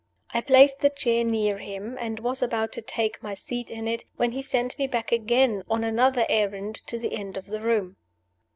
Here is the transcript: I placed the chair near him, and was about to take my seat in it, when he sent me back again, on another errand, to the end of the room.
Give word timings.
I 0.33 0.41
placed 0.41 0.79
the 0.79 0.89
chair 0.89 1.23
near 1.23 1.59
him, 1.59 1.95
and 1.99 2.19
was 2.21 2.41
about 2.41 2.71
to 2.71 2.81
take 2.81 3.21
my 3.21 3.35
seat 3.35 3.69
in 3.69 3.87
it, 3.87 4.03
when 4.15 4.31
he 4.31 4.41
sent 4.41 4.79
me 4.79 4.87
back 4.87 5.11
again, 5.11 5.61
on 5.69 5.83
another 5.83 6.25
errand, 6.27 6.81
to 6.87 6.97
the 6.97 7.13
end 7.13 7.37
of 7.37 7.45
the 7.45 7.61
room. 7.61 7.97